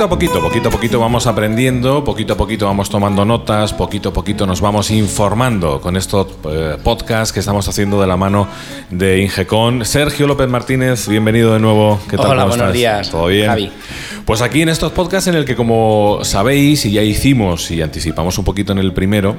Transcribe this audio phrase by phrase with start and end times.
[0.00, 4.08] Poquito a poquito, poquito a poquito vamos aprendiendo, poquito a poquito vamos tomando notas, poquito
[4.08, 8.48] a poquito nos vamos informando con estos eh, podcasts que estamos haciendo de la mano
[8.88, 9.84] de Ingecon.
[9.84, 12.00] Sergio López Martínez, bienvenido de nuevo.
[12.08, 12.30] ¿Qué tal?
[12.30, 13.10] Hola, buenos días.
[13.10, 13.46] ¿Todo bien?
[13.46, 13.70] Javi.
[14.24, 18.38] Pues aquí en estos podcasts en el que como sabéis y ya hicimos y anticipamos
[18.38, 19.36] un poquito en el primero,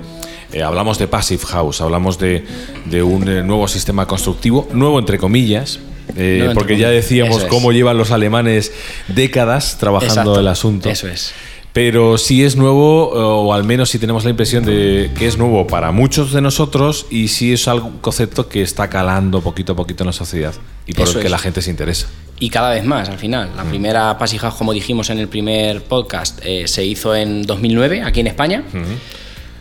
[0.54, 2.46] eh, hablamos de Passive House, hablamos de,
[2.86, 5.80] de un eh, nuevo sistema constructivo, nuevo entre comillas,
[6.16, 8.72] eh, porque ya decíamos cómo llevan los alemanes
[9.08, 10.90] décadas trabajando el asunto.
[10.90, 11.34] Eso es.
[11.74, 15.68] Pero si es nuevo, o al menos si tenemos la impresión de que es nuevo
[15.68, 20.04] para muchos de nosotros, y si es algún concepto que está calando poquito a poquito
[20.04, 20.54] en la sociedad
[20.86, 22.08] y por el que la gente se interesa.
[22.40, 23.52] Y cada vez más, al final.
[23.56, 23.70] La mm.
[23.70, 28.28] primera Passage como dijimos en el primer podcast, eh, se hizo en 2009 aquí en
[28.28, 28.64] España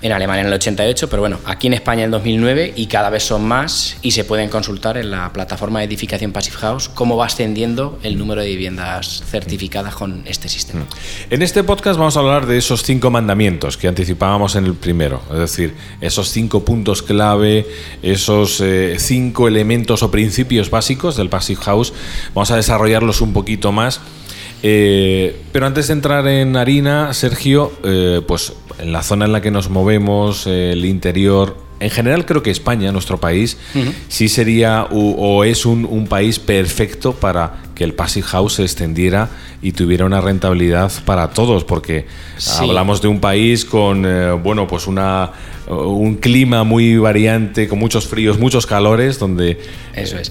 [0.02, 3.22] en Alemania en el 88, pero bueno, aquí en España en 2009 y cada vez
[3.22, 7.26] son más y se pueden consultar en la plataforma de edificación Passive House cómo va
[7.26, 10.80] ascendiendo el número de viviendas certificadas con este sistema.
[10.80, 11.34] Mm.
[11.34, 15.23] En este podcast vamos a hablar de esos cinco mandamientos que anticipábamos en el primero,
[15.32, 17.66] es decir, esos cinco puntos clave,
[18.02, 21.93] esos eh, cinco elementos o principios básicos del Passive House.
[22.34, 24.01] Vamos a desarrollarlos un poquito más.
[24.62, 29.40] Eh, pero antes de entrar en harina, Sergio, eh, pues en la zona en la
[29.40, 33.56] que nos movemos, el interior, en general creo que España, nuestro país,
[34.09, 39.30] sí sería o, es un, país perfecto para que el Passive House se extendiera
[39.62, 42.06] y tuviera una rentabilidad para todos, porque
[42.59, 45.30] hablamos de un país con, eh, bueno, pues una,
[45.68, 49.59] un clima muy variante, con muchos fríos, muchos calores, donde...
[49.94, 50.30] Eso es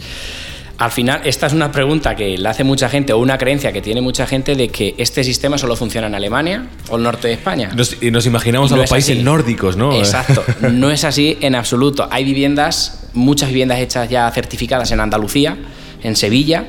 [0.79, 3.81] al final, esta es una pregunta que le hace mucha gente, o una creencia que
[3.81, 7.33] tiene mucha gente de que este sistema solo funciona en Alemania o el norte de
[7.33, 7.69] España.
[7.99, 9.93] y nos imaginamos a los países nórdicos, ¿no?
[9.93, 10.41] Exacto,
[10.71, 12.07] no es así en absoluto.
[12.09, 15.57] Hay viviendas, muchas viviendas hechas ya certificadas en Andalucía,
[16.01, 16.67] en Sevilla,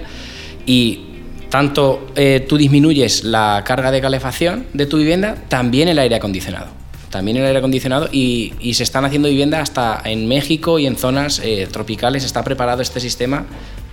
[0.66, 1.06] y
[1.48, 6.80] tanto eh, tú disminuyes la carga de calefacción de tu vivienda, también el aire acondicionado
[7.10, 11.40] también el aire acondicionado y, se están haciendo viviendas hasta en México y en zonas
[11.42, 13.46] eh, tropicales está preparado este sistema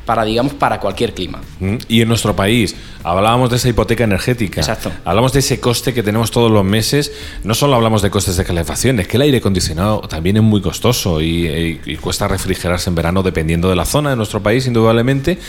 [0.07, 1.41] para, digamos, para cualquier clima.
[1.59, 4.61] Mm, y en nuestro país, hablábamos de esa hipoteca energética.
[4.61, 4.89] Exacto.
[5.03, 7.11] Hablamos de ese coste que tenemos todos los meses.
[7.43, 10.61] No solo hablamos de costes de calefacción, es que el aire acondicionado también es muy
[10.61, 15.39] costoso y, cuesta refrigerarse en verano dependiendo de la zona de nuestro país, indudablemente.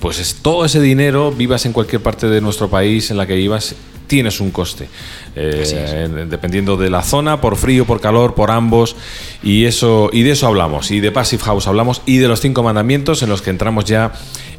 [0.00, 3.36] Pues es todo ese dinero, vivas en cualquier parte de nuestro país en la que
[3.36, 3.76] vivas,
[4.08, 4.88] tienes un coste.
[5.36, 8.96] Eh, dependiendo de la zona, por frío, por calor, por ambos.
[9.42, 10.90] Y, eso, y de eso hablamos.
[10.90, 12.02] Y de Passive House hablamos.
[12.06, 14.12] Y de los cinco mandamientos en los que entramos ya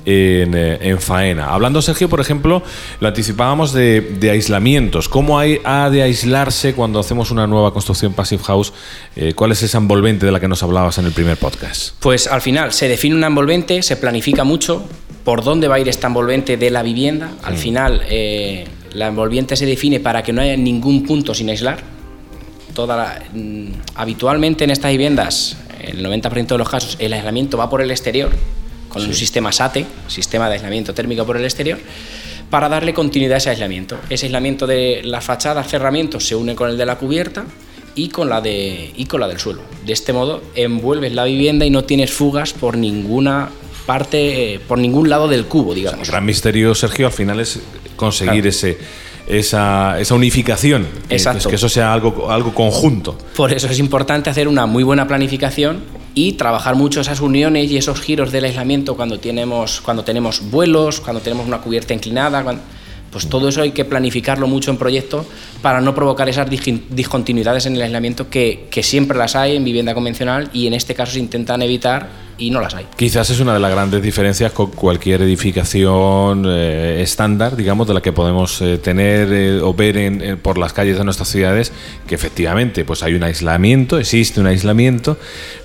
[0.06, 1.54] en, eh, faena.
[1.54, 2.64] Hablando, Sergio, por ejemplo,
[3.00, 5.10] lo anticipábamos de, aislamientos.
[5.10, 8.72] ¿Cómo hay, ha de aislarse cuando hacemos una nueva construcción Passive House?
[9.16, 11.96] Eh, ¿Cuál es esa envolvente de la que nos hablabas en el primer podcast?
[12.00, 14.88] Pues al final se define una envolvente, se planifica mucho
[15.24, 17.32] por dónde va a ir esta envolvente de la vivienda.
[17.44, 17.58] Al mm.
[17.58, 18.02] final,
[18.94, 21.80] la envolviente se define para que no haya ningún punto sin aislar.
[22.74, 27.82] Toda mm, habitualmente en estas viviendas, el 90% de los casos, el aislamiento va por
[27.82, 28.32] el exterior,
[28.88, 31.80] con un sistema SATE, sistema de aislamiento térmico por el exterior,
[32.50, 33.98] para darle continuidad a ese aislamiento.
[34.10, 37.46] Ese aislamiento de las fachadas, cerramientos, se une con el de la cubierta
[37.96, 39.62] y con la, de, y con la del suelo.
[39.86, 43.50] De este modo, envuelves la vivienda y no tienes fugas por ninguna
[43.86, 46.08] parte, eh, por ningún lado del cubo, digamos.
[46.08, 47.60] el gran misterio, Sergio, al final es
[48.00, 48.78] conseguir ese
[49.28, 50.88] esa, esa, unificación.
[51.10, 51.50] Exacto.
[51.50, 53.16] Que, eso sea algo, algo conjunto.
[53.36, 55.84] Por eso es importante hacer una muy buena planificación
[56.16, 61.00] y trabajar mucho esas uniones y esos giros del aislamiento cuando tenemos, cuando tenemos vuelos,
[61.00, 62.44] cuando tenemos una cubierta inclinada.
[63.12, 65.28] pues todo eso hay que planificarlo mucho en proyectos
[65.62, 69.94] para no provocar esas discontinuidades en el aislamiento que, que siempre las hay en vivienda
[69.94, 72.86] convencional y en este caso se intentan evitar y no las hay.
[72.96, 78.02] Quizás es una de las grandes diferencias con cualquier edificación eh, estándar, digamos, de la
[78.02, 81.72] que podemos eh, tener eh, o ver por las calles de nuestras ciudades,
[82.08, 85.18] que efectivamente pues hay un aislamiento, existe un aislamiento,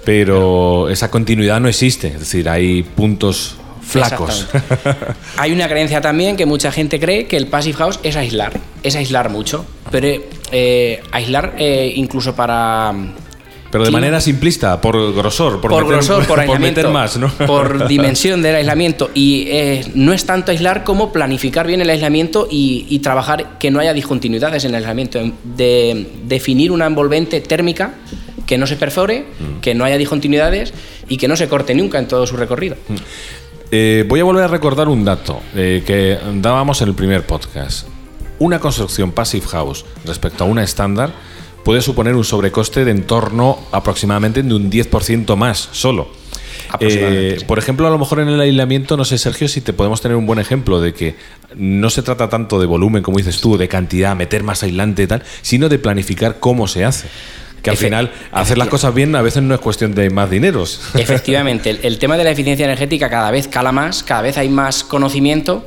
[0.05, 4.47] pero esa continuidad no existe, es decir, hay puntos flacos.
[5.37, 8.97] hay una creencia también que mucha gente cree que el passive house es aislar, es
[8.97, 10.09] aislar mucho, pero
[11.13, 12.95] aislar incluso para
[13.75, 17.29] pero de manera simplista, por grosor, por, por grosor, por, aislamiento, más, ¿no?
[17.29, 19.11] por dimensión del aislamiento.
[19.15, 23.81] Y eh, no es tanto aislar como planificar bien el aislamiento y, trabajar que no
[23.81, 27.95] haya discontinuidades en el aislamiento, de definir una envolvente térmica
[28.47, 29.61] que no se perfore, mm.
[29.61, 30.73] que no haya discontinuidades
[31.09, 32.77] y que no se corte nunca en todo su recorrido.
[32.87, 32.95] Mm.
[33.73, 37.89] Eh, voy a volver a recordar un dato eh, que dábamos en el primer podcast.
[38.39, 41.11] Una construcción passive house respecto a una estándar
[41.65, 46.09] puede suponer un sobrecoste de en torno aproximadamente de un 10% más solo.
[46.81, 47.45] Eh, sí.
[47.47, 50.17] Por ejemplo, a lo mejor en el aislamiento, no sé, Sergio, si te podemos tener
[50.17, 51.15] un buen ejemplo de que
[51.57, 55.07] no se trata tanto de volumen, como dices tú, de cantidad, meter más aislante y
[55.07, 57.09] tal, sino de planificar cómo se hace.
[57.63, 60.29] Que al Efe- final, hacer las cosas bien a veces no es cuestión de más
[60.31, 60.81] dineros.
[60.95, 64.49] Efectivamente, el, el tema de la eficiencia energética cada vez cala más, cada vez hay
[64.49, 65.65] más conocimiento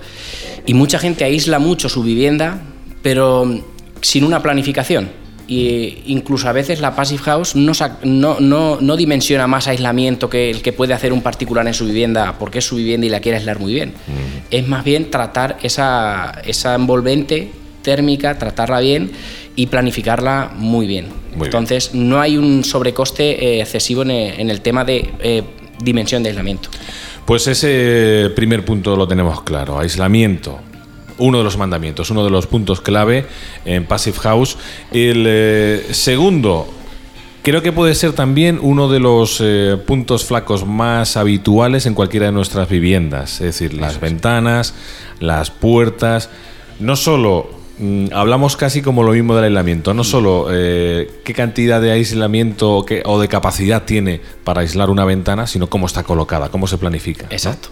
[0.65, 2.61] y mucha gente aísla mucho su vivienda,
[3.01, 3.61] pero
[4.01, 5.09] sin una planificación.
[5.47, 7.71] Y incluso a veces la Passive House no,
[8.03, 11.85] no, no, no dimensiona más aislamiento que el que puede hacer un particular en su
[11.85, 13.94] vivienda porque es su vivienda y la quiere aislar muy bien.
[14.51, 17.49] Es más bien tratar esa, esa envolvente
[17.81, 19.11] térmica, tratarla bien
[19.55, 21.05] y planificarla muy bien.
[21.31, 21.45] bien.
[21.45, 25.43] Entonces, no hay un sobrecoste eh, excesivo en el, en el tema de eh,
[25.81, 26.69] dimensión de aislamiento.
[27.25, 30.59] Pues ese primer punto lo tenemos claro, aislamiento.
[31.19, 33.25] Uno de los mandamientos, uno de los puntos clave
[33.65, 34.57] en Passive House.
[34.91, 36.67] El eh, segundo,
[37.43, 42.27] creo que puede ser también uno de los eh, puntos flacos más habituales en cualquiera
[42.27, 43.33] de nuestras viviendas.
[43.35, 44.73] Es decir, las ventanas,
[45.19, 46.29] las puertas.
[46.79, 47.49] No solo,
[47.79, 52.75] mm, hablamos casi como lo mismo del aislamiento, no solo eh, qué cantidad de aislamiento
[52.75, 56.67] o, qué- o de capacidad tiene para aislar una ventana, sino cómo está colocada, cómo
[56.67, 57.23] se planifica.
[57.23, 57.31] ¿no?
[57.31, 57.69] Exacto.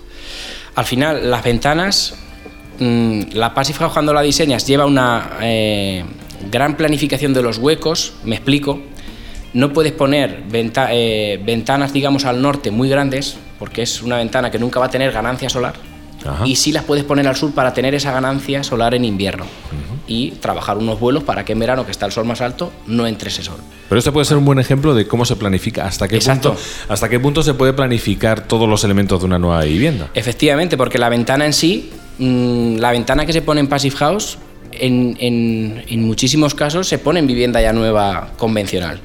[0.74, 2.35] Al final, las ventanas, mm,
[2.80, 6.04] la Passive House cuando la diseñas lleva una eh,
[6.52, 8.80] gran planificación de los huecos, me explico.
[9.54, 14.52] No puedes poner venta- eh, ventanas, digamos, al norte muy grandes, porque es una ventana
[14.52, 15.76] que nunca va a tener ganancia solar.
[16.26, 16.46] Ajá.
[16.46, 19.46] Y sí las puedes poner al sur para tener esa ganancia solar en invierno.
[20.08, 23.08] Y trabajar unos vuelos para que en verano, que está el sol más alto, no
[23.08, 23.58] entre ese sol.
[23.90, 26.50] Pero este puede ser un buen ejemplo de cómo se planifica, hasta qué, Exacto.
[26.54, 30.10] punto, hasta qué punto se puede planificar todos los elementos de una nueva vivienda.
[30.14, 34.38] Efectivamente, porque la ventana en sí, mm, la ventana que se pone en Passive House,
[34.72, 39.00] en, en- en muchísimos casos se pone en vivienda ya nueva convencional.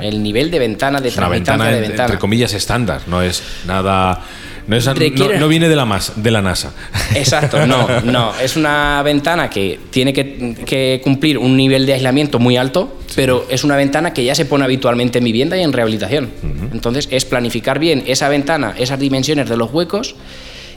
[0.00, 2.06] El nivel de ventana, de Es una transmitancia ventana, de en- ventana.
[2.08, 4.22] entre comillas, estándar, no es nada...
[4.66, 6.72] No, es, no- viene de la, mas- de la NASA.
[7.14, 8.32] Exacto, no, no.
[8.40, 13.44] Es una ventana que tiene que, que cumplir un nivel de aislamiento muy alto, pero
[13.50, 16.30] es una ventana que ya se pone habitualmente en vivienda y en rehabilitación.
[16.72, 20.14] Entonces, es planificar bien esa ventana, esas dimensiones de los huecos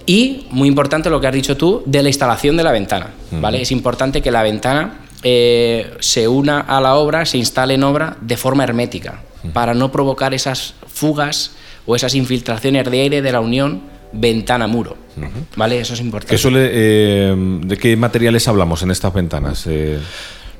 [0.07, 3.09] y, muy importante lo que has dicho tú, de la instalación de la ventana.
[3.31, 3.61] ¿vale?
[3.61, 8.15] Es importante que la ventana eh, se una a la obra, se instale en obra
[8.21, 9.21] de forma hermética,
[9.53, 11.51] para no provocar esas fugas
[11.85, 13.81] o esas infiltraciones de aire de la unión
[14.13, 14.95] ventana-muro.
[15.55, 15.79] ¿Vale?
[15.79, 16.33] Eso es importante.
[16.33, 19.65] ¿Qué suele, eh, ¿De qué materiales hablamos en estas ventanas?
[19.67, 19.99] Eh,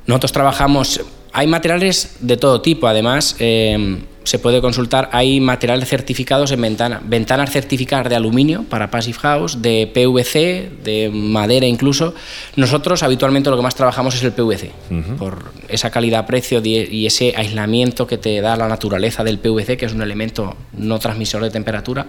[0.07, 1.01] Nosotros trabajamos,
[1.38, 7.00] hay materiales de todo tipo, además eh, se puede consultar, hay materiales certificados en ventana,
[7.06, 12.16] ventanas certificadas de aluminio para Passive House, de PVC, de madera incluso.
[12.56, 14.72] Nosotros habitualmente lo que más trabajamos es el PVC,
[15.19, 19.94] por esa calidad-precio y ese aislamiento que te da la naturaleza del PVC, que es
[19.94, 22.07] un elemento no transmisor de temperatura.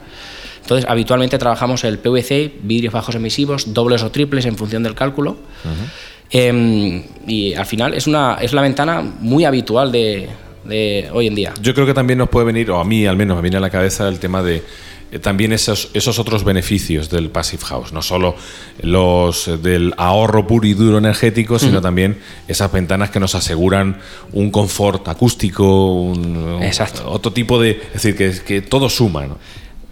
[0.63, 5.37] Entonces, habitualmente trabajamos el PVC, vidrios bajos emisivos, dobles o triples en función del cálculo.
[6.31, 10.29] Eh, y al final es, una, es la ventana muy habitual de,
[10.65, 11.55] de hoy en día.
[11.63, 13.61] yo creo que también nos puede venir, o a mí al menos me viene a
[13.61, 14.63] la cabeza el tema de
[15.11, 18.35] eh, también esos, esos otros beneficios del Passive House, no solo
[18.83, 23.99] los eh, del ahorro puro y duro energético, sino también esas ventanas que nos aseguran
[24.33, 27.11] un confort acústico, un- Exacto.
[27.11, 27.71] otro tipo de...
[27.95, 29.39] Es decir, que, que todo suma, ¿no?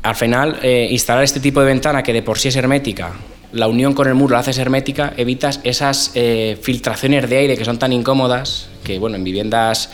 [0.02, 3.12] Al final, eh, instalar este tipo de ventana que de por sí es hermética,
[3.56, 7.64] la unión con el muro la haces hermética, evitas esas eh, filtraciones de aire que
[7.64, 9.90] son tan incómodas, que bueno, en viviendas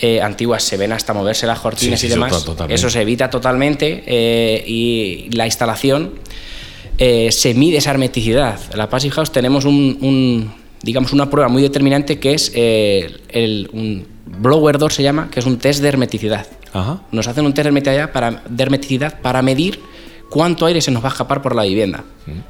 [0.00, 2.44] eh, antiguas se ven hasta moverse las cortinas Sí, y sí, demás.
[2.44, 2.74] totalmente.
[2.74, 6.14] Eso se evita totalmente eh, y la instalación
[6.98, 8.58] eh, se mide esa hermeticidad.
[8.72, 13.10] En la Passive House tenemos un, un, digamos, una prueba muy determinante que es eh,
[13.28, 16.46] el, un blower door se llama, que es un test de hermeticidad.
[16.72, 17.02] Ajá.
[17.10, 19.80] Nos hacen un test de hermeticidad para, de hermeticidad para medir
[20.30, 22.04] cuánto aire se nos va a escapar por la vivienda.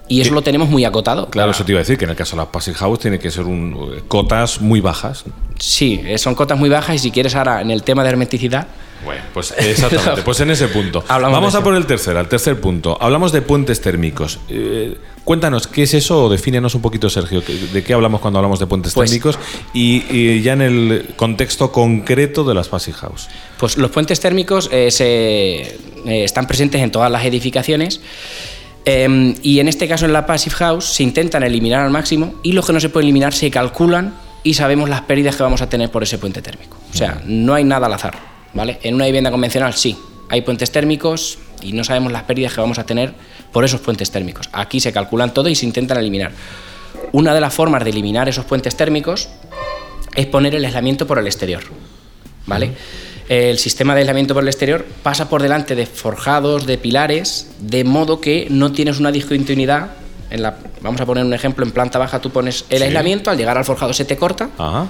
[0.06, 1.28] Y eso lo tenemos muy acotado.
[1.30, 2.98] Claro, Para- eso te iba a decir, que en el caso de las Passive House
[3.00, 5.24] tiene que ser un, eh, cotas muy bajas.
[5.58, 8.66] Sí, eh, son cotas muy bajas y si quieres ahora en el tema de hermeticidad,
[9.04, 11.04] Bueno, pues exactamente, pues en ese punto.
[11.08, 12.96] Hablamos Vamos a por el tercer, al tercer punto.
[13.00, 14.38] Hablamos de puentes térmicos.
[14.48, 16.24] Eh, cuéntanos, ¿qué es eso?
[16.24, 19.38] O defínenos un poquito, Sergio, ¿qué- ¿de qué hablamos cuando hablamos de puentes Pues- térmicos?
[19.72, 23.28] Y, y ya en el contexto concreto de las Passive House.
[23.58, 25.74] Pues los puentes térmicos eh, se, eh,
[26.24, 28.00] están presentes en todas las edificaciones
[28.84, 32.52] eh, y en este caso en la Passive House se intentan eliminar al máximo y
[32.52, 35.68] los que no se pueden eliminar se calculan y sabemos las pérdidas que vamos a
[35.68, 36.78] tener por ese puente térmico.
[36.92, 38.16] O sea, no hay nada al azar,
[38.54, 38.78] ¿vale?
[38.82, 39.96] En una vivienda convencional sí,
[40.28, 43.12] hay puentes térmicos y no sabemos las pérdidas que vamos a tener
[43.52, 44.48] por esos puentes térmicos.
[44.52, 46.32] Aquí se calculan todo y se intentan eliminar.
[47.12, 49.28] Una de las formas de eliminar esos puentes térmicos
[50.14, 51.62] es poner el aislamiento por el exterior.
[52.46, 52.72] ¿Vale?
[53.28, 57.84] el sistema de aislamiento por el exterior pasa por delante de forjados, de pilares, de
[57.84, 59.92] modo que no tienes una discontinuidad.
[60.30, 62.84] En la, vamos a poner un ejemplo, en planta baja tú pones el Sí.
[62.84, 64.88] aislamiento, al llegar al forjado se te corta, Ajá.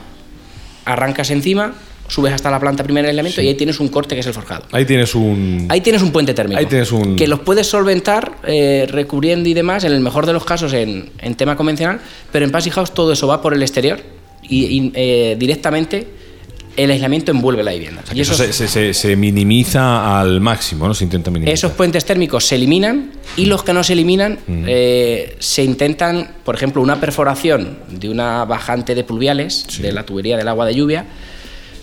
[0.86, 1.74] arrancas encima,
[2.10, 4.34] subes hasta la planta primera de aislamiento y ahí tienes un corte que es el
[4.34, 4.64] forjado.
[4.72, 5.66] Ahí tienes un.
[5.68, 6.58] Ahí tienes un puente térmico.
[6.58, 10.32] Ahí tienes un- Que los puedes solventar eh, recubriendo y demás, en el mejor de
[10.32, 12.00] los casos en, en tema convencional,
[12.32, 14.00] pero en Passive House todo eso va por el exterior
[14.42, 16.06] y, y, eh, directamente
[16.76, 18.02] el aislamiento envuelve la vivienda.
[18.12, 20.94] Y y eso se, se- minimiza al máximo, ¿no?
[20.94, 21.52] Se intenta minimizar.
[21.52, 26.54] esos puentes térmicos se eliminan y los que no se eliminan eh, se intentan, por
[26.54, 31.04] ejemplo, una perforación de una bajante de pluviales, de la tubería del agua de lluvia,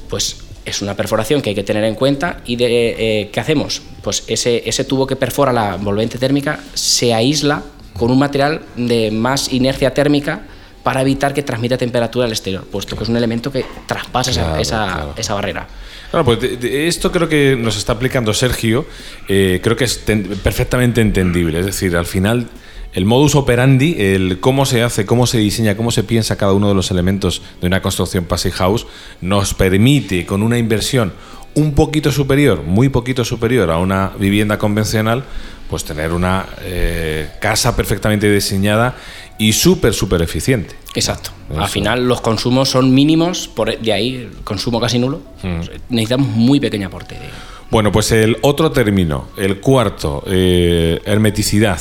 [0.09, 3.81] pues es una perforación que hay que tener en cuenta y de, eh, ¿qué hacemos?
[4.03, 7.63] Pues ese, ese tubo que perfora la envolvente térmica se aísla
[7.97, 10.41] con un material de más inercia térmica
[10.83, 14.43] para evitar que transmita temperatura al exterior, puesto que es un elemento que traspasa esa-
[14.43, 15.13] Claro, esa, claro.
[15.17, 15.67] esa barrera.
[16.11, 18.85] Claro, pues de- de- esto creo que nos está aplicando Sergio,
[19.27, 21.59] eh, creo que es ten- perfectamente entendible.
[21.59, 22.47] Es decir, al final,
[22.93, 26.67] el modus operandi, el cómo se hace, cómo se diseña, cómo se piensa cada uno
[26.69, 28.87] de los elementos de una construcción Passive House,
[29.21, 31.13] nos permite con una inversión
[31.53, 35.23] un poquito superior, muy poquito superior a una vivienda convencional,
[35.69, 38.95] pues tener una eh, casa perfectamente diseñada
[39.37, 40.75] y súper, súper eficiente.
[40.95, 41.31] Exacto.
[41.51, 41.61] Eso.
[41.61, 45.21] Al final los consumos son mínimos, por de ahí el consumo casi nulo.
[45.43, 45.59] Mm.
[45.89, 47.15] Necesitamos muy pequeño aporte.
[47.15, 47.29] de-
[47.69, 51.79] Bueno, pues el otro término, el cuarto, eh, hermeticidad.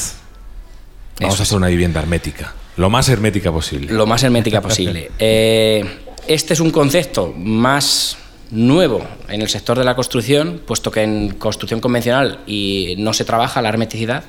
[1.21, 3.93] Vamos Eso a hacer una vivienda hermética, lo más hermética posible.
[3.93, 5.11] Lo más hermética posible.
[5.19, 5.85] Eh,
[6.27, 8.19] este es un concepto más
[8.51, 13.25] nuevo en el sector de la construcción, puesto que en construcción convencional y no se
[13.25, 14.25] trabaja la hermeticidad.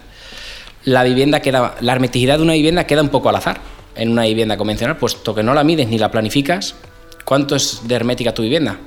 [0.86, 3.60] La vivienda queda, la hermeticidad de una vivienda queda un poco al azar
[3.96, 6.76] en una vivienda convencional, puesto que no la mides ni la planificas.
[7.26, 8.78] ¿Cuánto es de hermética tu vivienda?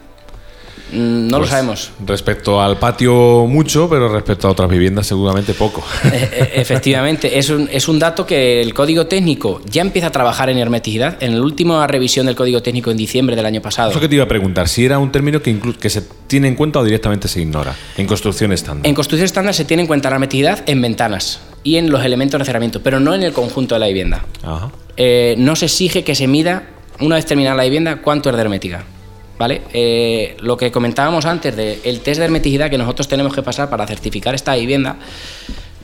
[0.93, 1.91] Mm, No lo Pues, sabemos.
[2.07, 5.83] Respecto al patio, mucho, pero respecto a otras viviendas, seguramente poco.
[6.13, 10.13] Eh, eh, Efectivamente, es un, es un dato que el código técnico ya empieza a
[10.13, 11.17] trabajar en hermeticidad.
[11.23, 14.15] En la última revisión del código técnico en diciembre del año pasado, Eso que te
[14.17, 17.29] iba a preguntar, si era un término que, que se tiene en cuenta o directamente
[17.29, 18.87] se ignora en construcción estándar.
[18.89, 22.39] en construcción estándar se tiene en cuenta la hermeticidad en ventanas y en los elementos
[22.39, 24.25] de cerramiento, pero no en el conjunto de la vivienda.
[24.43, 24.71] Ajá.
[24.97, 26.65] Eh, no se exige que se mida,
[27.01, 28.85] una vez terminada la vivienda, cuánto es de hermética.
[29.41, 29.63] ¿Vale?
[29.73, 33.87] Eh, lo que comentábamos antes del test de hermeticidad que nosotros tenemos que pasar para
[33.87, 34.99] certificar esta vivienda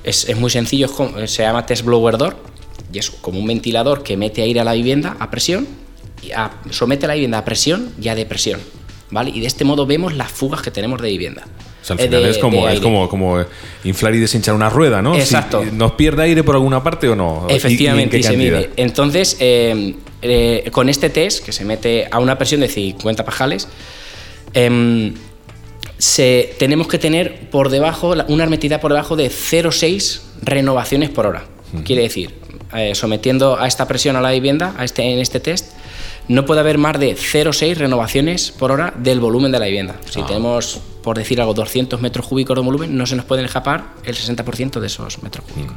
[0.05, 2.37] es, es muy sencillo, es como- se llama test blower door
[2.93, 5.67] y es como un ventilador que mete aire a la vivienda a presión
[6.23, 8.61] y a- somete la vivienda a presión y a depresión.
[9.11, 9.31] ¿Vale?
[9.35, 11.45] Y de este modo vemos las fugas que tenemos de vivienda.
[11.81, 13.43] O sea, al Eh, final de- es, como, de es como, como
[13.85, 15.15] inflar y deshinchar una rueda, ¿no?
[15.15, 15.65] Si Exacto.
[15.73, 17.47] ¿Nos pierde aire por alguna parte o no?
[17.49, 18.71] ¿Y- y en Efectivamente, qué y se mide.
[18.77, 23.69] Entonces, eh, eh, con este test, que se mete a una presión de 50 pajales,
[24.55, 25.15] em,
[25.99, 31.45] se, tenemos que tener por debajo, una hermetidad por debajo de 0,6 renovaciones por hora.
[31.85, 32.35] Quiere decir,
[32.75, 35.73] eh, sometiendo a esta presión a la vivienda, a este, en este test,
[36.29, 39.97] no puede haber más de 0,6 renovaciones por hora del volumen de la vivienda.
[40.11, 40.27] Si Ah.
[40.27, 44.15] tenemos, por decir algo, 200 metros cúbicos de volumen, no se nos pueden escapar el
[44.15, 45.77] 60% de esos metros cúbicos.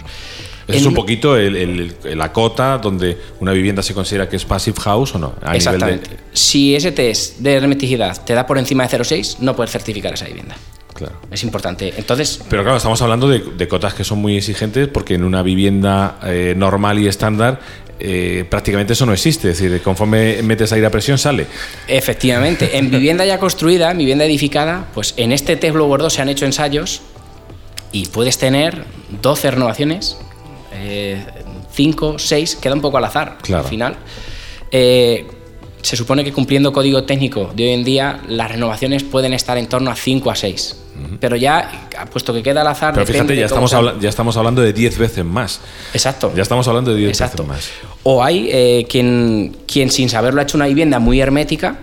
[0.67, 4.45] Ese es un poquito el- el- la cota donde una vivienda se considera que es
[4.45, 5.27] passive house o no.
[5.27, 6.09] A nivel de- Exactamente.
[6.31, 10.25] Si ese test de hermeticidad te da por encima de 0,6, no puedes certificar esa
[10.25, 10.55] vivienda.
[10.93, 11.15] claro.
[11.31, 11.93] Es importante.
[11.97, 15.41] Entonces, Pero claro, estamos hablando de, de cotas que son muy exigentes porque en una
[15.41, 17.61] vivienda eh, normal y estándar
[17.99, 19.49] eh, prácticamente eso no existe.
[19.51, 21.45] Es decir, conforme metes aire a presión sale.
[21.87, 26.21] efectivamente, en vivienda ya construida, en vivienda edificada, pues en este test Blower 2 se
[26.21, 27.01] han hecho ensayos
[27.91, 28.85] y puedes tener
[29.21, 30.17] 12 renovaciones,
[31.73, 33.63] 5, 6, queda un poco al azar Claro.
[33.63, 33.95] al final.
[34.71, 35.25] Eh,
[35.81, 39.67] se supone que cumpliendo código técnico de hoy en día, las renovaciones pueden estar en
[39.67, 40.75] torno a 5 a 6.
[41.19, 42.93] Pero ya, puesto que queda al azar.
[42.93, 45.61] Pero fíjate, ya estamos, ya estamos hablando de 10 veces más.
[45.93, 46.31] Exacto.
[46.35, 47.43] Ya estamos hablando de 10 Exacto.
[47.43, 47.89] veces más.
[48.03, 51.77] O hay eh, quien, quien sin saberlo ha hecho una vivienda muy hermética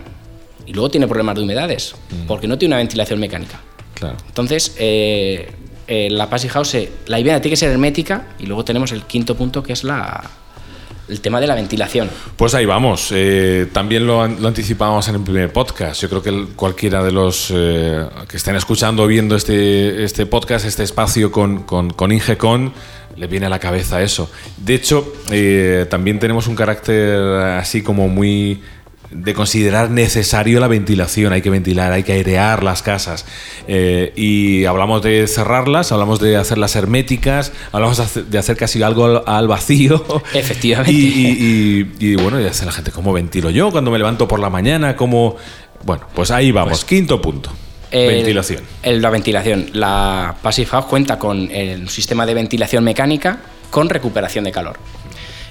[0.67, 1.95] y luego tiene problemas de humedades,
[2.27, 3.61] porque no tiene una ventilación mecánica.
[3.95, 4.17] Claro.
[4.27, 5.49] Entonces, eh,
[5.89, 9.05] eh, la Passive House, eh, la vivienda tiene que ser hermética y luego tenemos el
[9.05, 10.23] quinto punto que es la,
[11.09, 12.11] el tema de la ventilación.
[12.37, 13.11] Pues ahí vamos.
[13.15, 16.03] Eh, también lo, lo anticipábamos en el primer podcast.
[16.03, 20.67] Yo creo que cualquiera de los eh, que estén escuchando o viendo este, este podcast,
[20.67, 22.73] este espacio con, con, con Ingecon,
[23.17, 24.31] le viene a la cabeza eso.
[24.57, 27.19] De hecho, eh, también tenemos un carácter
[27.59, 28.61] así como muy
[29.11, 33.25] de considerar necesario la ventilación, hay que ventilar, hay que airear las casas.
[33.69, 37.97] Eh, y hablamos de cerrarlas, hablamos de hacerlas herméticas, hablamos
[38.31, 40.05] de hacer, casi algo al, al vacío.
[40.35, 40.93] Efectivamente.
[40.93, 44.27] Y, y- y- y, bueno, ya dice la gente, ¿cómo ventilo yo cuando me levanto
[44.29, 44.97] por la mañana?
[44.97, 45.37] ¿Cómo...?
[45.85, 47.51] Bueno, pues ahí vamos, quinto punto.
[47.93, 48.63] ventilación.
[48.83, 49.67] la ventilación.
[49.73, 53.39] La Passive House cuenta con el sistema de ventilación mecánica
[53.71, 54.79] con recuperación de calor.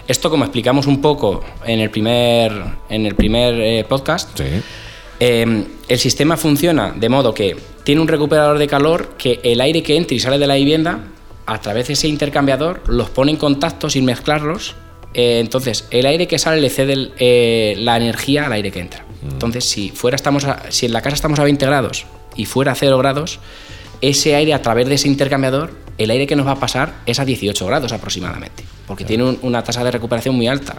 [0.08, 2.52] Esto, como explicamos un poco en el primer,
[2.90, 4.40] en el primer eh, podcast,
[5.20, 9.82] em, el sistema funciona de modo que tiene un recuperador de calor que el aire
[9.82, 11.00] que entra y sale de la vivienda,
[11.48, 14.76] a través de ese intercambiador, los pone en contacto sin mezclarlos.
[15.14, 19.06] Eh, entonces, el aire que sale le cede eh, la energía al aire que entra.
[19.24, 19.32] Mm.
[19.32, 22.76] Entonces, si, fuera estamos si en la casa estamos a 20 grados y fuera a
[22.76, 23.40] 0 grados,
[24.02, 27.20] ese aire a través de ese intercambiador, el aire que nos va a pasar es
[27.20, 30.75] a 18 grados aproximadamente, porque tiene una tasa de recuperación muy alta.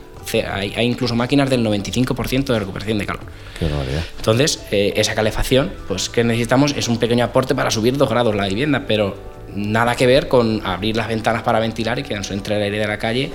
[0.53, 3.23] Hay, incluso máquinas del 95% de recuperación de calor.
[3.59, 4.05] Qué barbaridad.
[4.17, 8.35] Entonces, eh, esa calefacción, pues que necesitamos es un pequeño aporte para subir 2 grados
[8.35, 9.17] la vivienda, pero
[9.55, 12.79] nada que ver con abrir las ventanas para ventilar y que nos entre el aire
[12.79, 13.31] de la calle.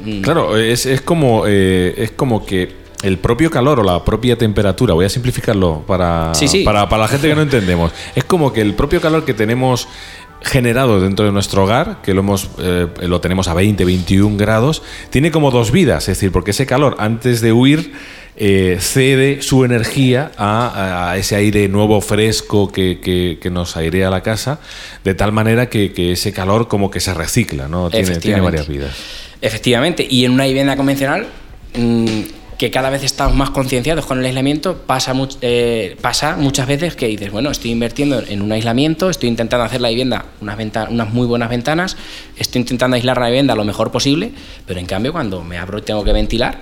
[0.00, 0.22] Mm.
[0.22, 5.04] Claro, es, como, eh, es como que el propio calor o la propia temperatura, voy
[5.04, 6.32] a simplificarlo para,
[6.64, 9.88] para, la gente que no entendemos, es como que el propio calor que tenemos
[10.44, 14.82] generado dentro de nuestro hogar, que lo, hemos, eh, lo tenemos a 20, 21 grados,
[15.10, 17.92] tiene como dos vidas, es decir, porque ese calor antes de huir
[18.36, 24.58] eh, cede su energía a, ese aire nuevo, fresco que, nos airea la casa,
[25.04, 27.90] de tal manera que, ese calor como que se recicla, ¿no?
[27.90, 28.96] Tiene, tiene varias vidas.
[29.40, 31.26] Efectivamente, y en una vivienda convencional...
[31.76, 36.94] Mm, que cada vez estamos más concienciados con el aislamiento, pasa, eh, pasa muchas veces
[36.94, 40.56] que dices, bueno, estoy invirtiendo en un aislamiento, estoy intentando hacer la vivienda unas,
[40.88, 41.96] unas muy buenas ventanas,
[42.36, 44.30] estoy intentando aislar la vivienda lo mejor posible,
[44.64, 46.60] pero en cambio cuando me abro y tengo que ventilar,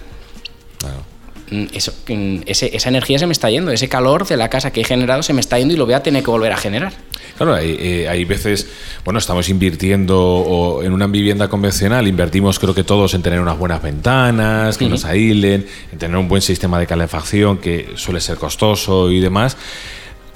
[1.73, 4.85] eso, mm, esa energía se me está yendo, ese calor de la casa que he
[4.85, 6.93] generado se me está yendo y lo voy a tener que volver a generar.
[7.37, 8.69] Claro, hay, eh, hay, veces,
[9.05, 13.83] bueno, estamos invirtiendo en una vivienda convencional, invertimos creo que todos en tener unas buenas
[13.83, 19.11] ventanas, que nos aíslen, en tener un buen sistema de calefacción que suele ser costoso
[19.11, 19.57] y demás.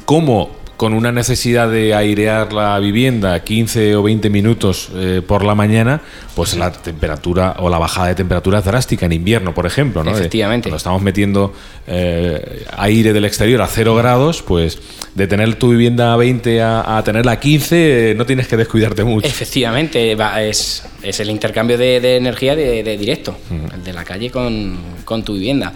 [0.05, 5.55] ¿Cómo con una necesidad de airear la vivienda 15 o 20 minutos eh, por la
[5.55, 6.01] mañana,
[6.35, 10.03] pues la temperatura o la bajada de temperatura es drástica en invierno, por ejemplo.
[10.03, 10.11] ¿no?
[10.11, 10.69] Efectivamente.
[10.69, 11.55] Cuando estamos metiendo
[11.87, 14.79] eh, aire del exterior a 0 grados, pues
[15.15, 19.05] de tener tu vivienda a 20 a, tenerla a 15 eh, no tienes que descuidarte
[19.05, 19.29] mucho.
[19.29, 20.17] Efectivamente,
[20.49, 23.37] es, es, el intercambio de, energía de, directo,
[23.73, 25.73] el de la calle con, con tu vivienda.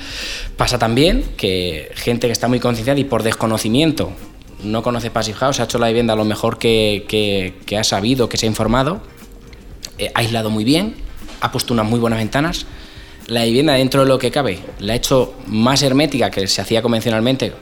[0.56, 4.12] Pasa también que gente que está muy concienciada y por desconocimiento
[4.62, 8.46] no conoce Passive House, ha hecho la vivienda lo mejor que, ha sabido, que se
[8.46, 9.00] ha informado,
[9.98, 10.96] eh, ha aislado muy bien,
[11.40, 12.66] ha puesto unas muy buenas ventanas.
[13.26, 16.82] La vivienda, dentro de lo que cabe, la ha hecho más hermética que se hacía
[16.82, 17.52] convencionalmente.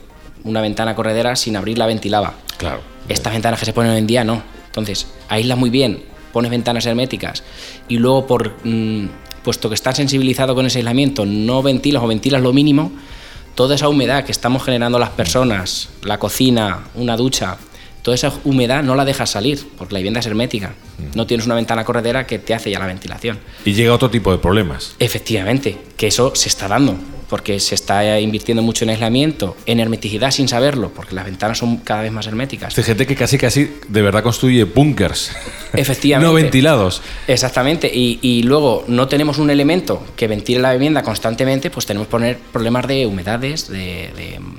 [0.43, 2.35] Una ventana corredera sin abrirla ventilaba.
[2.57, 2.81] Claro.
[3.09, 4.41] Estas ventanas que se ponen hoy en día no.
[4.67, 7.43] Entonces, aísla muy bien, pones ventanas herméticas
[7.87, 9.07] y luego, por, mm,
[9.43, 12.91] puesto que estás sensibilizado con ese aislamiento, no ventilas o ventilas lo mínimo,
[13.57, 17.57] toda esa humedad que estamos generando las personas, la cocina, una ducha,
[18.03, 20.75] toda esa humedad no la dejas salir, porque la vivienda es hermética.
[21.15, 23.39] No tienes una ventana corredera que te hace ya la ventilación.
[23.65, 24.95] Y llega otro tipo de problemas.
[24.99, 26.97] Efectivamente, que eso se está dando
[27.29, 31.77] porque se está invirtiendo mucho en aislamiento, en hermeticidad sin saberlo, porque las ventanas son
[31.77, 32.77] cada vez más herméticas.
[32.77, 35.31] Hay gente que casi casi de verdad construye búnkers.
[35.73, 36.27] Efectivamente.
[36.27, 37.01] no ventilados.
[37.27, 37.91] Exactamente.
[37.93, 42.37] Y, luego no tenemos un elemento que ventile la vivienda constantemente, pues tenemos que poner
[42.37, 44.11] problemas de humedades, de,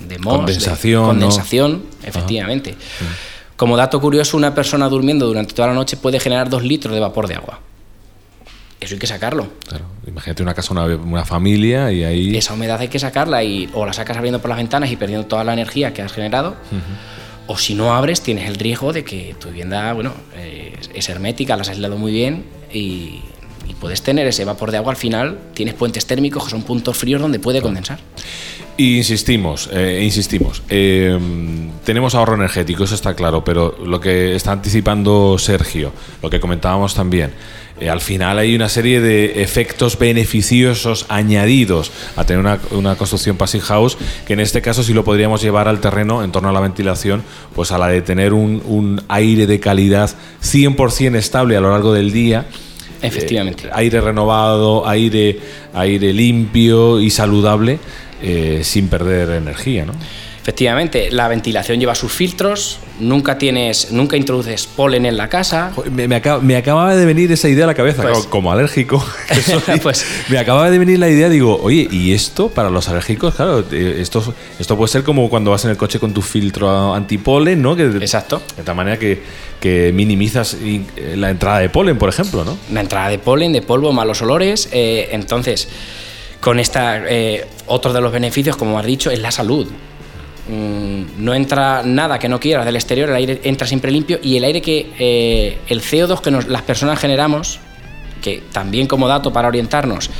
[0.09, 1.07] de, condensación.
[1.07, 2.75] condensación, efectivamente.
[3.57, 7.01] Como dato curioso, una persona durmiendo durante toda la noche puede generar dos litros de
[7.01, 7.61] vapor de agua.
[8.81, 9.49] Eso hay que sacarlo.
[9.67, 9.85] Claro.
[10.07, 12.37] Imagínate una casa, una, una, familia y ahí.
[12.37, 15.27] Esa humedad hay que sacarla y o la sacas abriendo por las ventanas y perdiendo
[15.27, 16.57] toda la energía que has generado.
[17.47, 21.57] O si no abres, tienes el riesgo de que tu vivienda, bueno, eh, es hermética,
[21.57, 23.23] la has aislado muy bien y,
[23.81, 25.39] puedes tener ese vapor de agua al final.
[25.55, 28.01] Tienes puentes térmicos que son puntos fríos donde puede condensar.
[28.79, 30.63] Y insistimos, eh, insistimos.
[30.71, 31.19] Eh,
[31.85, 36.95] tenemos ahorro energético, eso está claro, pero lo que está anticipando Sergio, lo que comentábamos
[36.95, 37.33] también,
[37.81, 43.65] eh, al final hay una serie de efectos beneficiosos añadidos a tener una, construcción passive
[43.65, 46.61] house, que en este caso sí lo podríamos llevar al terreno en torno a la
[46.61, 47.23] ventilación,
[47.55, 50.11] pues a la de tener un, aire de calidad
[50.43, 52.47] 100% estable a lo largo del día.
[53.01, 53.69] Efectivamente.
[53.69, 55.39] Eh, aire renovado, aire,
[55.73, 57.79] aire limpio y saludable,
[58.23, 59.95] eh, sin perder energía, ¿no?
[60.49, 65.73] Efectivamente, la ventilación lleva sus filtros, nunca tienes, nunca introduces polen en la casa.
[65.93, 66.15] Me,
[66.57, 69.05] acababa de venir esa idea a la cabeza, pues como alérgico.
[69.83, 73.35] pues, me acababa de venir la idea, digo, oye, ¿y esto para los alérgicos?
[73.35, 76.95] Claro, eh, esto, esto puede ser como cuando vas en el coche con tu filtro
[76.95, 77.79] antipolen, ¿no?
[77.79, 78.41] Exacto.
[78.57, 79.21] De tal manera que,
[79.61, 80.81] que minimizas eh,
[81.15, 82.57] la entrada de polen, por ejemplo, ¿no?
[82.73, 84.71] La entrada de polen, de polvo, malos olores.
[84.73, 85.69] Eh, entonces,
[86.41, 87.03] con esta,
[87.67, 89.67] otro de los beneficios, como has dicho, es la salud
[90.49, 94.37] mm, no entra nada que no quieras del exterior, el aire entra siempre limpio y
[94.37, 97.61] el aire que eh, el CO2 que las personas generamos,
[98.23, 100.11] que también como dato para orientarnos,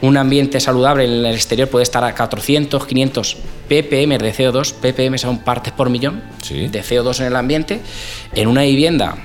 [0.00, 3.36] un ambiente saludable en el exterior puede estar a 400, 500
[3.68, 7.80] ppm de CO2, ppm son partes por millón de CO2 en el ambiente.
[8.34, 9.16] En una vivienda,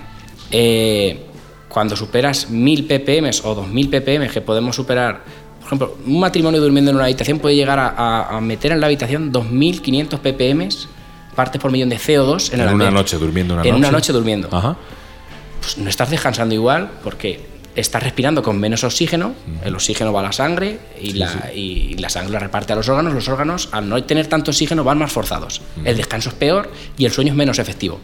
[0.51, 1.25] eh,
[1.67, 5.23] cuando superas 1000 ppm o 2000 ppm, que podemos superar,
[5.59, 9.31] por ejemplo, un matrimonio durmiendo en una habitación puede llegar a, meter en la habitación
[9.31, 10.69] 2500 ppm,
[11.35, 14.11] partes por millón de CO2 en, en una noche durmiendo una en una noche.
[14.11, 14.49] durmiendo.
[14.49, 17.45] Pues no estás descansando igual porque
[17.75, 22.09] estás respirando con menos oxígeno, el oxígeno va a la sangre y, la, y la
[22.09, 25.11] sangre la reparte a los órganos, los órganos al no tener tanto oxígeno van más
[25.11, 27.99] forzados, el descanso es peor y el sueño es menos efectivo.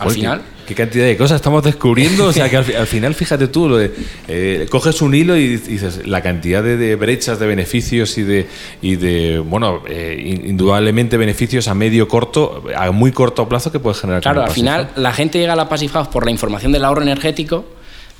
[0.00, 0.42] Al final.
[0.66, 2.26] Qué, cantidad de cosas estamos descubriendo.
[2.26, 3.92] O sea, que al, final, fíjate tú, lo de,
[4.28, 8.46] eh, coges un hilo y dices la cantidad de, brechas de beneficios y de,
[8.80, 14.00] y de bueno, eh, indudablemente beneficios a medio corto, a muy corto plazo que puedes
[14.00, 14.22] generar.
[14.22, 17.02] Claro, al final la gente llega a la Passive House por la información del ahorro
[17.02, 17.64] energético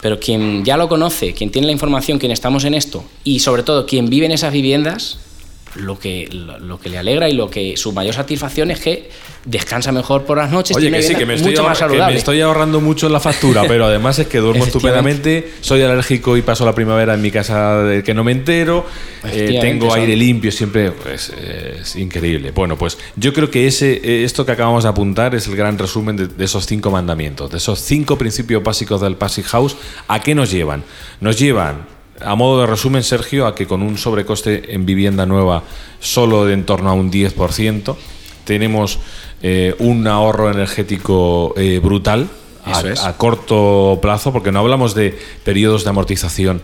[0.01, 3.63] pero quien ya lo conoce, quien tiene la información, quien estamos en esto y sobre
[3.63, 5.19] todo quien vive en esas viviendas,
[5.77, 9.11] lo que, lo, que le alegra y lo que su mayor satisfacción es que
[9.45, 10.77] descansa mejor por las noches.
[10.77, 13.87] Oye, que sí, que me, estoy más me estoy ahorrando mucho en la factura, pero
[13.87, 18.03] además es que duermo estupendamente, soy alérgico y paso la primavera en mi casa de
[18.03, 18.85] que no me entero,
[19.25, 22.51] eh, tengo aire limpio siempre, pues, es increíble.
[22.51, 25.79] Bueno, pues yo creo que ese, eh, esto que acabamos de apuntar es el gran
[25.79, 29.77] resumen de, de esos cinco mandamientos, de esos cinco principios básicos del Passive House.
[30.09, 30.83] ¿A qué nos llevan?
[31.21, 35.63] Nos llevan a modo de resumen, Sergio, a que con un sobrecoste en vivienda nueva
[36.01, 37.97] solo de en torno a un 10%,
[38.45, 38.99] tenemos
[39.43, 42.29] eh, un ahorro energético eh, brutal
[42.65, 46.63] a, corto plazo, porque no hablamos de periodos de amortización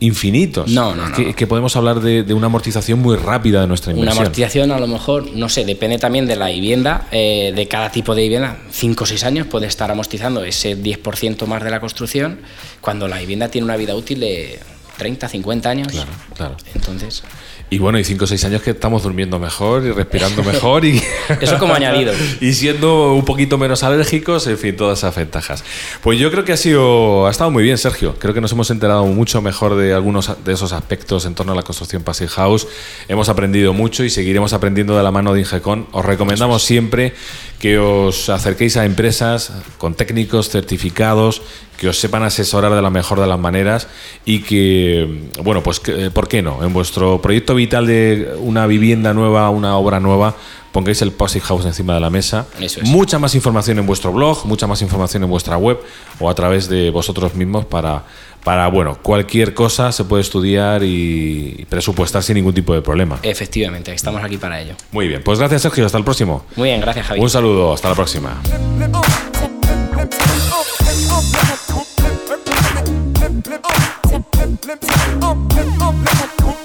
[0.00, 0.70] infinitos.
[0.70, 1.34] No, no, no.
[1.34, 4.16] Que, podemos hablar de, una amortización muy rápida de nuestra inversión.
[4.16, 7.90] Una amortización a lo mejor, no sé, depende también de la vivienda, eh, de cada
[7.90, 8.58] tipo de vivienda.
[8.70, 12.40] 5 o 6 años puede estar amortizando ese 10% más de la construcción,
[12.80, 14.60] cuando la vivienda tiene una vida útil de
[14.98, 15.88] 30, 50 años.
[15.88, 16.56] Claro, claro.
[16.74, 17.22] Entonces.
[17.70, 21.02] Y bueno, y 5 o 6 años que estamos durmiendo mejor y respirando mejor y.
[21.40, 22.12] Eso como añadido.
[22.40, 25.64] y siendo un poquito menos alérgicos, en fin, todas esas ventajas.
[26.02, 27.26] Pues yo creo que ha sido.
[27.26, 28.16] Ha estado muy bien, Sergio.
[28.18, 31.56] Creo que nos hemos enterado mucho mejor de algunos de esos aspectos en torno a
[31.56, 32.66] la construcción Passive House.
[33.06, 35.86] Hemos aprendido mucho y seguiremos aprendiendo de la mano de Ingecon.
[35.92, 37.14] Os recomendamos siempre
[37.58, 41.42] que os acerquéis a empresas con técnicos certificados
[41.76, 43.86] que os sepan asesorar de la mejor de las maneras
[44.24, 45.80] y que, bueno, pues,
[46.12, 46.64] ¿por qué no?
[46.64, 50.34] En vuestro proyecto vital de una vivienda nueva, una obra nueva,
[50.72, 52.46] pongáis el Passive House encima de la mesa.
[52.82, 55.78] Mucha más información en vuestro blog, mucha más información en vuestra web
[56.18, 58.04] o a través de vosotros mismos para,
[58.44, 63.18] para, bueno, cualquier cosa se puede estudiar y presupuestar sin ningún tipo de problema.
[63.22, 64.74] Efectivamente, estamos aquí para ello.
[64.92, 66.44] Muy bien, pues gracias Sergio, hasta el próximo.
[66.56, 67.22] Muy bien, gracias Javier.
[67.22, 68.40] Un saludo, hasta la próxima.